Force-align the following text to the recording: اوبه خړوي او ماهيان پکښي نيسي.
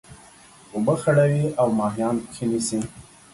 اوبه 0.73 0.93
خړوي 1.01 1.45
او 1.61 1.67
ماهيان 1.79 2.15
پکښي 2.23 2.45
نيسي. 2.51 2.79